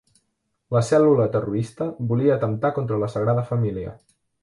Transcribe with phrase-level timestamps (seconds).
[0.75, 3.99] La cèl·lula terrorista volia atemptar contra la Sagrada Família.